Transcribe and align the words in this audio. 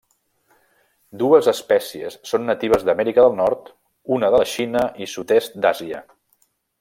Dues 1.23 1.49
espècies 1.51 2.15
són 2.31 2.49
natives 2.51 2.87
d'Amèrica 2.89 3.27
del 3.27 3.37
Nord, 3.43 3.69
una 4.19 4.33
de 4.37 4.43
la 4.45 4.49
Xina 4.57 4.85
i 5.07 5.13
Sud-est 5.17 5.61
d'Àsia. 5.67 6.05